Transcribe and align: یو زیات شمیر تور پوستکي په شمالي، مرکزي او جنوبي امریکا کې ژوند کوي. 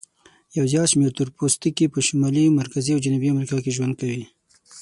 یو 0.57 0.65
زیات 0.71 0.87
شمیر 0.91 1.11
تور 1.17 1.29
پوستکي 1.37 1.85
په 1.93 1.99
شمالي، 2.07 2.45
مرکزي 2.59 2.91
او 2.93 3.03
جنوبي 3.05 3.27
امریکا 3.33 3.57
کې 3.63 3.75
ژوند 3.75 3.93
کوي. 3.99 4.25